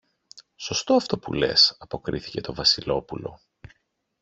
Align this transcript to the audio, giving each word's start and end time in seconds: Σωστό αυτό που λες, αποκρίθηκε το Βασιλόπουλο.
Σωστό 0.55 0.93
αυτό 0.93 1.19
που 1.19 1.33
λες, 1.33 1.75
αποκρίθηκε 1.79 2.41
το 2.41 2.53
Βασιλόπουλο. 2.53 3.39